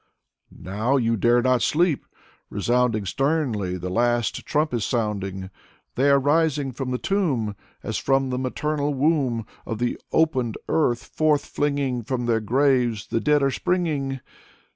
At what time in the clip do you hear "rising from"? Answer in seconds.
6.17-6.89